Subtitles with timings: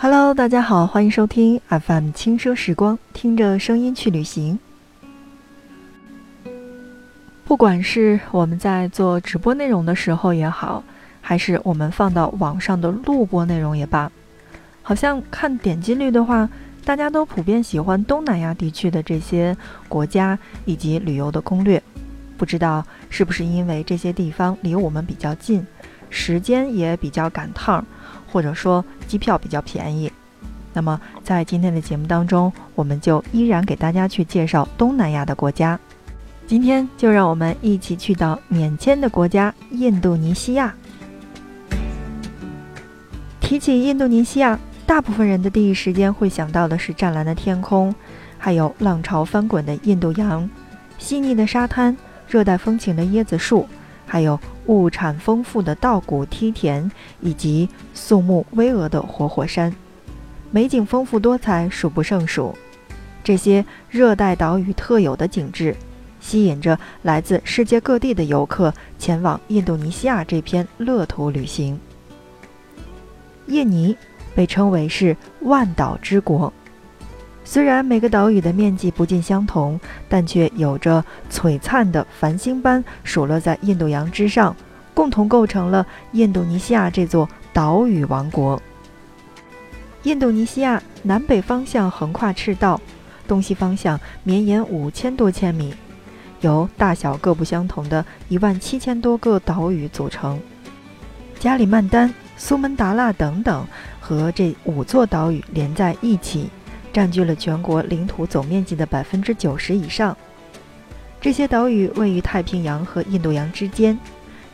[0.00, 4.56] Hello，大家好，欢迎收听 FM 轻奢时光，听着声音去旅行。
[7.44, 10.84] 不管是我们在做直播内容的时候也好，
[11.20, 14.08] 还是我们放到网上的录播内容也罢，
[14.82, 16.48] 好像看点击率的话，
[16.84, 19.56] 大家都普遍喜欢东南亚地区的这些
[19.88, 21.82] 国家以及旅游的攻略。
[22.36, 25.66] 不知道是不是因为这些地方离我们比较近，
[26.08, 27.84] 时间也比较赶趟儿，
[28.30, 30.10] 或者说机票比较便宜。
[30.72, 35.78] 那么在今天的节目当中，我们就依然给大家去介绍东南亚的国家。
[36.46, 40.74] 今天就让我们一起去到免签的国家印度尼西亚。
[43.40, 47.94] 提起印度尼西亚，大部分人的第一时间会想到的是湛蓝的天空，
[48.38, 50.48] 还有浪潮翻滚的印度洋，
[50.98, 51.96] 细腻的沙滩。
[52.28, 53.66] 热带风情的椰子树，
[54.06, 59.74] 还有物产丰富的稻谷梯田，以及肃穆巍峨的活火山，
[60.50, 62.54] 美景丰富多彩，数不胜数。
[63.24, 65.74] 这些热带岛屿特有的景致，
[66.20, 71.78] 吸引着来自世界各地的游客前往印度尼西亚这片乐土旅行。
[73.46, 73.96] 印尼
[74.34, 76.52] 被称为是万岛之国。
[77.50, 84.54] 虽然每个岛屿的面积不尽相同，但却有着璀璨的繁星般数落在印度洋之上，
[84.92, 88.60] 共同构成了印度尼西亚这座岛屿王国。
[90.02, 92.78] 印度尼西亚南北方向横跨赤道，
[93.26, 95.74] 东西方向绵延五千多千米，
[96.42, 100.38] 由大小各不相同的一万七千多个岛屿组成。
[101.40, 103.66] 加里曼丹、苏门答腊等等
[103.98, 106.50] 和这五座岛屿连在一起。
[106.92, 110.16] 占据了全国领土总面积的百分之九十以上。
[111.20, 113.98] 这些岛屿位于太平洋和印度洋之间，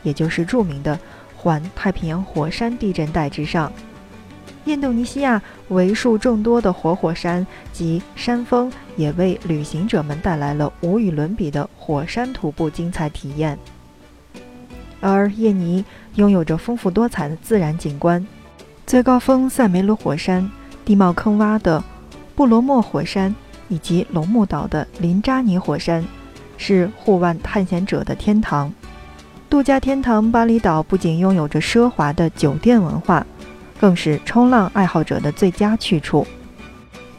[0.03, 0.99] 也就是著名的
[1.37, 3.71] 环太平洋火山地震带之上。
[4.65, 13.59] 印度尼西亚为数众多的活火山及山峰，也为旅行者们带来了无与伦比的火山徒步精彩体验。
[15.01, 18.27] 而印尼拥有着丰富多彩的自然景观，
[18.87, 20.51] 最高峰塞梅鲁火山，
[20.83, 21.85] 地貌坑洼的。
[22.37, 23.35] 布罗莫火山
[23.69, 26.05] 以及龙目岛的林扎尼火山，
[26.57, 28.73] 是户外探险者的天堂。
[29.49, 33.25] 度假天堂巴厘岛不仅拥有着奢华的酒店文化，
[33.81, 36.27] 更是冲浪爱好者的最佳去处。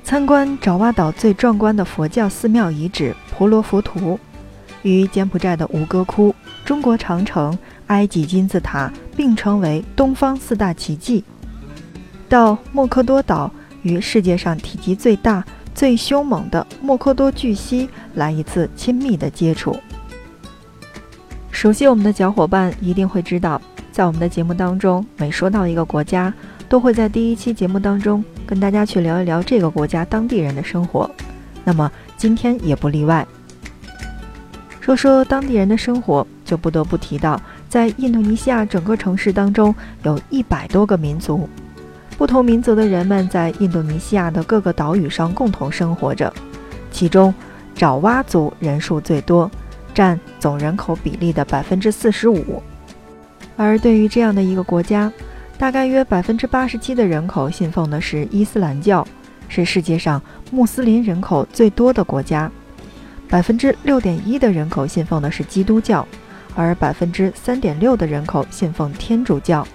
[0.03, 4.19] 参观爪哇岛最壮观的佛教寺庙遗址婆罗浮屠，
[4.81, 11.23] 与柬埔寨的吴哥窟、中国长城、埃及金字塔并称为东方四大奇迹。
[12.27, 13.49] 到莫科多岛。
[13.85, 19.77] 与世界上体积最大、最凶猛的莫科多巨蜥来一次亲密的接触。
[21.51, 26.33] 熟悉我们的小伙伴一定会知道，在我们的节目当中，每说到一个国家，
[26.67, 31.09] 都会在第一期节目当中跟大家去聊一聊这个国家当地人的生活。
[31.63, 33.25] 那么今天也不例外。
[34.81, 41.47] 说说当地人的生活，就不得不提到，在印度尼西亚整个城市当中，有一百多个民族。
[42.17, 46.33] 不同民族的人们在印度尼西亚的各个岛屿上共同生活着，
[46.89, 47.33] 其中
[47.75, 49.51] 爪哇族人数最多，
[49.93, 52.63] 占总人口比例的百分之四十五。
[53.57, 55.11] 而对于这样的一个国家，
[55.57, 59.05] 大概约百分之八十七的人口信奉的是伊斯兰教，
[59.47, 60.21] 是世界上
[60.51, 62.49] 穆斯林人口最多的国家。
[63.29, 66.07] 百分之六点一的人口信奉的是基督教，
[66.55, 69.67] 而百分之三点六的人口信奉天主教。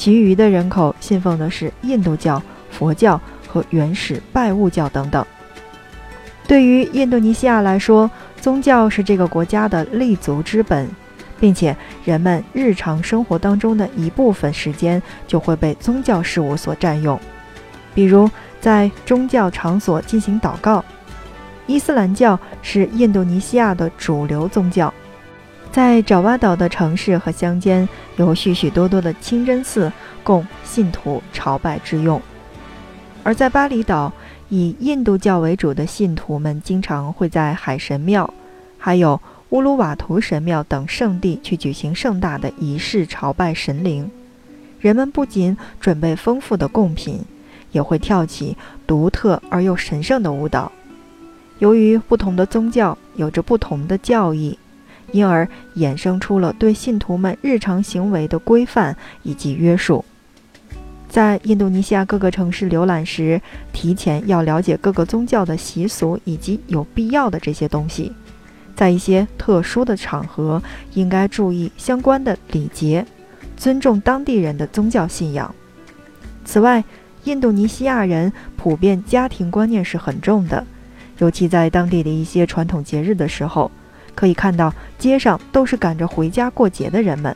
[0.00, 5.22] 其余的人口信奉的是印度教、佛教和原始拜物教等等。
[6.48, 10.88] 对于印度尼西亚来说，宗教是这个国家的立足之本，
[11.38, 17.20] 并且人们日常生活当中的一部分时间就会被宗教事务所占用，
[17.94, 20.82] 比如在宗教场所进行祷告。
[21.66, 24.90] 伊斯兰教是印度尼西亚的主流宗教。
[25.72, 29.92] 在爪哇岛的城市和乡间，有许许多多的清真寺
[30.24, 32.20] 供信徒朝拜之用；
[33.22, 34.12] 而在巴厘岛，
[34.48, 38.28] 以印度教为主的信徒们经常会在海神庙、
[38.78, 39.20] 还有
[39.50, 44.10] 乌鲁瓦图神庙等圣地去举行盛大的仪式朝拜神灵。
[44.80, 47.24] 人们不仅准备丰富的贡品，
[47.70, 48.56] 也会跳起
[48.88, 50.72] 独特而又神圣的舞蹈。
[51.60, 54.58] 由于不同的宗教有着不同的教义。
[55.12, 60.04] 因而衍生出了对信徒们日常行为的规范以及约束。
[61.08, 63.40] 在印度尼西亚各个城市浏览时，
[63.72, 68.12] 提前要了解各个宗教的习俗以及有必要的这些东西。
[68.76, 70.62] 在一些特殊的场合，
[70.94, 73.04] 应该注意相关的礼节，
[73.56, 75.52] 尊重当地人的宗教信仰。
[76.44, 76.82] 此外，
[77.24, 80.64] 印度尼西亚人普遍家庭观念是很重的，
[81.18, 83.70] 尤其在当地的一些传统节日的时候，
[84.20, 87.34] 可以看到街上都是赶着回家过节的人们。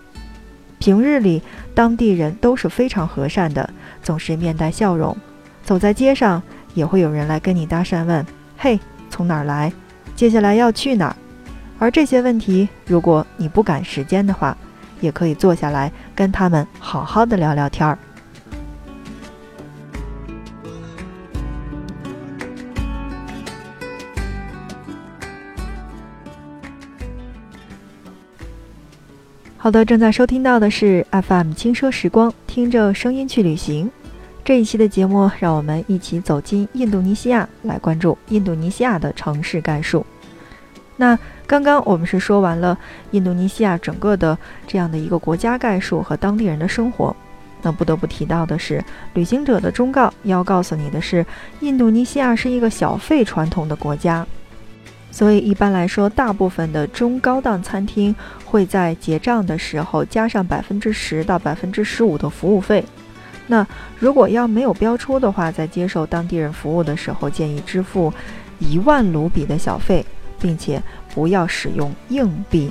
[0.79, 1.41] 平日里，
[1.75, 3.71] 当地人都是非常和善的，
[4.03, 5.17] 总是面带笑容。
[5.65, 6.43] 走在街上，
[6.75, 8.23] 也会有人来跟你搭讪，问
[8.59, 8.79] ：“嘿，
[9.09, 9.73] 从哪儿来？
[10.15, 11.17] 接下来要去哪儿？”
[11.81, 14.55] 而这些问题，如果你不赶时间的话，
[15.01, 17.99] 也可以坐下来跟他们好好的聊聊天儿。
[29.65, 33.91] 好的，正在收听到的是 FM 轻奢时光，听着声音去旅行。
[34.45, 40.05] 这一期的节目，让我们一起走进印度尼西亚，来关注印度尼西亚的城市概述。
[40.99, 42.79] 那刚刚我们是说完了
[43.13, 47.17] 印度尼西亚整个的这样的一个国家概述和当地人的生活，
[47.63, 48.85] 那不得不提到的是，
[49.15, 51.25] 旅行者的忠告要告诉你的是，
[51.61, 54.27] 印度尼西亚是一个小费传统的国家。
[55.15, 58.13] 所以一般来说，大部分的中高档餐厅
[58.45, 62.85] 会在结账的时候加上百分之十到百分之十五的服务费。
[63.47, 63.65] 那
[64.01, 68.13] 如果要没有标出的话，在接受当地人服务的时候，建议支付
[68.59, 70.05] 一万卢比的小费，
[70.41, 70.83] 并且
[71.15, 72.69] 不要使用硬币。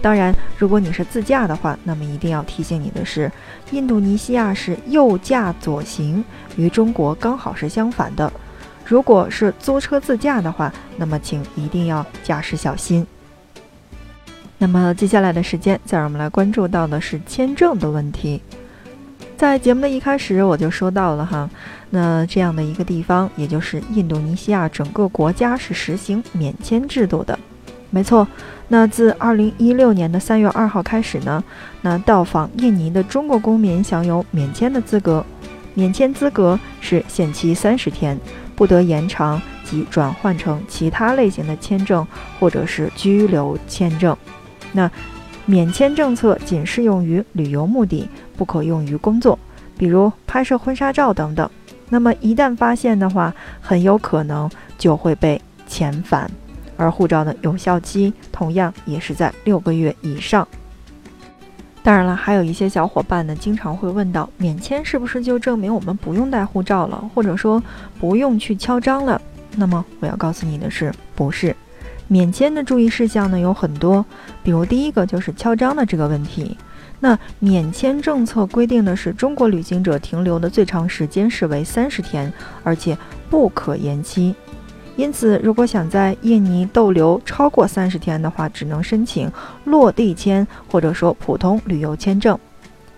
[0.00, 3.30] 当然，如果你是自驾的话，那么一定要提醒你的是，
[3.72, 6.24] 印度尼西亚是右驾左行，
[6.56, 8.32] 与中国刚好是相反的。
[8.86, 13.04] 如果是租车自驾的话，那么请一定要驾驶小心。
[14.58, 18.40] 那么接下来的时间，再让我们来关注到的是签证的问题。
[19.36, 21.50] 在节目的一开始，我就说到了哈，
[21.90, 27.38] 那这样的一个地方，也就是印度尼西亚整个国家是实行免签制度的。
[27.90, 28.26] 没错，
[28.68, 31.42] 那自二零一六年的三月二号开始呢，
[31.82, 35.22] 那到访印尼的中国公民享有免签的资格，
[35.74, 38.18] 免签资格是限期三十天。
[38.56, 42.04] 不得延长及转换成其他类型的签证
[42.40, 44.16] 或者是居留签证。
[44.72, 44.90] 那
[45.44, 49.38] 免签政策仅适用于旅游目的，不可用于工作，
[49.78, 51.48] 比如拍摄婚纱照等等。
[51.88, 56.28] 那么一旦发现的话，很有可能就会被遣返。
[56.76, 60.46] 而护照的有效期同样也是在六个月以上。
[61.86, 67.62] 当然了，还有一些小伙伴呢，经常会问到，免签是不是就证明我们不用带护照了，或者说
[68.00, 69.22] 不用去敲章了？
[69.54, 71.54] 那么我要告诉你的是，不是。
[72.08, 74.04] 免签的注意事项呢有很多，
[74.42, 76.58] 比如第一个就是敲章的这个问题。
[76.98, 82.32] 那免签政策规定的是，中国旅行者停留的最长时间是为三十天，
[82.64, 82.98] 而且
[83.30, 84.34] 不可延期。
[84.96, 89.30] 因此，如果想在印尼逗留超过三十天的话，只能申请
[89.64, 92.38] 落地签或者说普通旅游签证。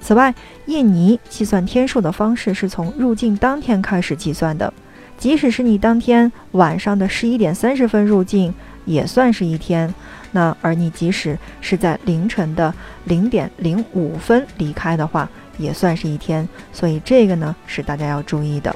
[0.00, 0.32] 此外，
[0.66, 4.72] 印尼计算天数的方式是从入境当天开始计算的，
[5.18, 8.54] 即使是你当天晚上的十一点三十分入境，
[8.84, 9.92] 也算是一天。
[10.30, 12.72] 那而你即使是在凌晨的
[13.04, 16.48] 零点零五分离开的话，也算是一天。
[16.72, 18.74] 所以这个呢是大家要注意的。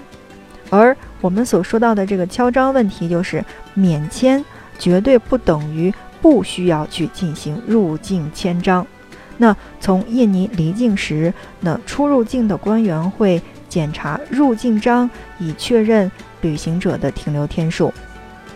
[0.70, 4.44] 而我们所说到的这个敲章问题，就是免签
[4.78, 8.86] 绝对不等于不需要去进行入境签章。
[9.38, 16.10] 那从印尼离境时，那出入境的官员会检查入境章，以确认
[16.40, 17.94] 旅行者的停留天数。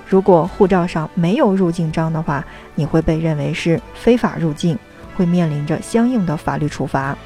[0.08, 2.44] 如果护照上没有入境章的话，
[2.74, 4.76] 你会被认为是非法入境，
[5.16, 7.16] 会面临着相应的法律处罚。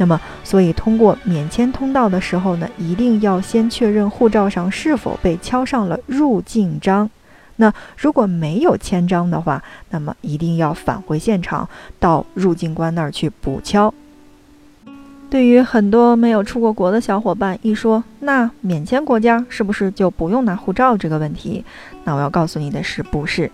[0.00, 7.10] 那么，所以通过免签通道的时候呢，一定要先确认护照上是否被敲上了入境章。
[7.56, 13.92] 那如果没有签章的话，那么一定要返回现场，到入境官那儿去补敲。
[15.28, 21.62] 对于很多没有出过国的小伙伴，一说那免签国家是不是就不用拿护照这个问题，
[22.04, 23.50] 那我要告诉你的是，不是。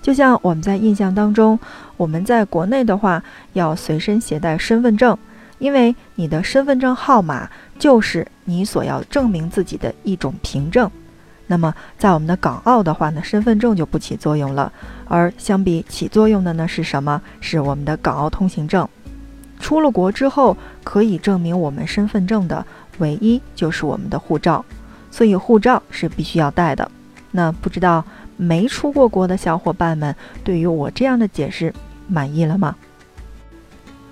[0.00, 1.58] 就像我们在印象当中，
[1.96, 3.20] 我们在国内的话
[3.54, 5.18] 要随身携带身份证。
[5.58, 7.48] 因为你的身份证号码
[7.78, 10.90] 就是你所要证明自己的一种凭证，
[11.46, 14.72] 那么在我们的港澳的话呢，身份证就不起作用了，
[15.06, 17.20] 而相比起作用的呢是什么？
[17.40, 18.88] 是我们的港澳通行证。
[19.58, 22.64] 出了国之后，可以证明我们身份证的
[22.98, 24.64] 唯一就是我们的护照，
[25.10, 26.88] 所以护照是必须要带的。
[27.32, 28.04] 那不知道
[28.36, 31.74] 没出过国的小伙伴们，对于我这样的解释
[32.06, 32.76] 满意了吗？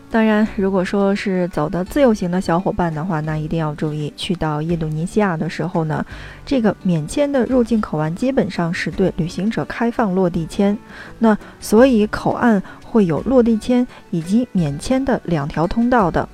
[0.09, 6.05] 当然，如果说是走的自由行的小伙伴的话，那一定要注意，去到印度尼西亚的时候呢，
[6.47, 10.79] 这个免签的入境口岸基本上是对旅行者开放落地签，
[11.19, 16.27] 那所以口岸会有落地签以及免签的两条通道的。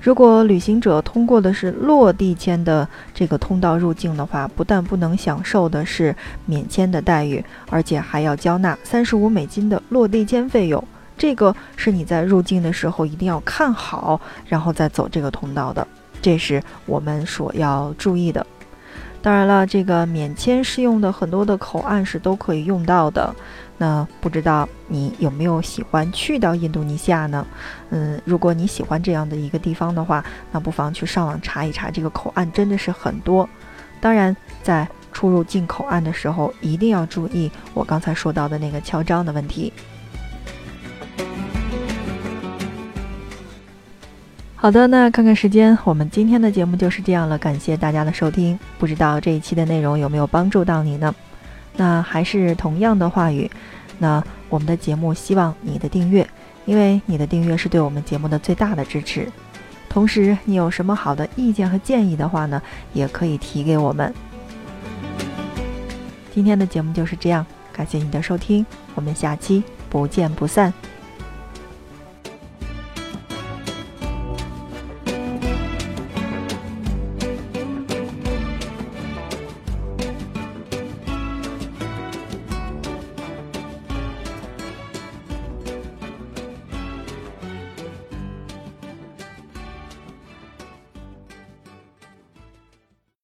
[0.00, 6.14] 如果旅行者通过的是落地签的这个通道入境的话，不但不能享受的是
[6.46, 10.82] 免签的待遇，而且还要交纳三十五美金的落地签费用。
[11.18, 15.86] 这个是你在入境的时候一定要看好，然后再走这个通道的，
[16.20, 18.46] 这是我们所要注意的。
[19.22, 23.34] 当然了，这个免签适用的很多的口岸是都可以用到的。
[23.78, 27.44] 那不知道你有没有喜欢去到印度尼西亚呢？
[27.90, 33.48] 嗯，如果你喜欢这样的一个地方的话，那不妨去上网查一查，这个口岸真的是很多。
[34.00, 39.72] 当然，在出入境口岸的时候，一定要注意我刚才说到的那个敲章的问题。
[44.66, 48.58] 好的，那看看时间，我们今天的节目就是这样了，感谢大家的收听。
[48.80, 51.14] 不知道这一期的内容有没有帮助到你呢？
[51.76, 53.48] 那还是同样的话语，
[54.00, 56.28] 那我们的节目希望你的订阅，
[56.64, 59.28] 因为你的订阅是对我们节目的最大的支持。
[59.88, 62.60] 同时，你有什么好的意见和建议的话呢，
[62.92, 64.12] 也可以提给我们。
[66.34, 70.74] 今天的节目就是这样，感谢你的收听，我们下期不见不散。